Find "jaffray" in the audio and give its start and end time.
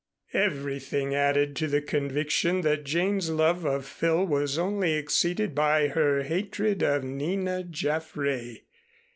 7.63-8.61